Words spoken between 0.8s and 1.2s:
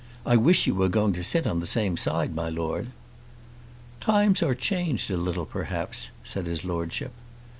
going